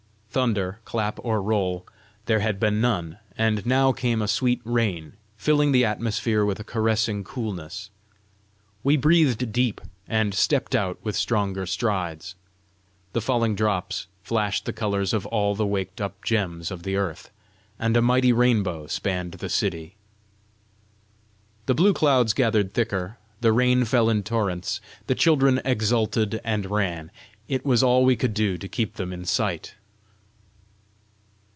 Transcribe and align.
Thunder, 0.33 0.79
clap 0.85 1.19
or 1.25 1.41
roll, 1.41 1.85
there 2.25 2.39
had 2.39 2.57
been 2.57 2.79
none. 2.79 3.17
And 3.37 3.65
now 3.65 3.91
came 3.91 4.21
a 4.21 4.29
sweet 4.29 4.61
rain, 4.63 5.17
filling 5.35 5.73
the 5.73 5.83
atmosphere 5.83 6.45
with 6.45 6.57
a 6.57 6.63
caressing 6.63 7.25
coolness. 7.25 7.89
We 8.81 8.95
breathed 8.95 9.51
deep, 9.51 9.81
and 10.07 10.33
stepped 10.33 10.73
out 10.73 10.97
with 11.03 11.17
stronger 11.17 11.65
strides. 11.65 12.35
The 13.11 13.19
falling 13.19 13.55
drops 13.55 14.07
flashed 14.23 14.63
the 14.63 14.71
colours 14.71 15.11
of 15.11 15.25
all 15.25 15.53
the 15.53 15.65
waked 15.67 15.99
up 15.99 16.23
gems 16.23 16.71
of 16.71 16.83
the 16.83 16.95
earth, 16.95 17.29
and 17.77 17.97
a 17.97 18.01
mighty 18.01 18.31
rainbow 18.31 18.87
spanned 18.87 19.33
the 19.33 19.49
city. 19.49 19.95
The 21.65 21.75
blue 21.75 21.91
clouds 21.93 22.31
gathered 22.31 22.71
thicker; 22.73 23.17
the 23.41 23.51
rain 23.51 23.83
fell 23.83 24.09
in 24.09 24.23
torrents; 24.23 24.79
the 25.07 25.13
children 25.15 25.59
exulted 25.65 26.39
and 26.45 26.71
ran; 26.71 27.11
it 27.49 27.65
was 27.65 27.83
all 27.83 28.05
we 28.05 28.15
could 28.15 28.33
do 28.33 28.57
to 28.57 28.69
keep 28.69 28.93
them 28.93 29.11
in 29.11 29.25
sight. 29.25 29.75